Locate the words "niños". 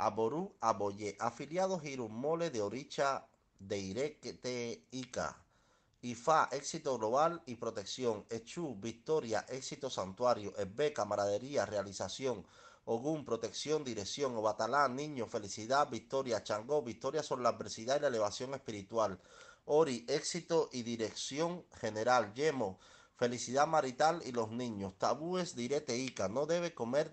24.50-24.94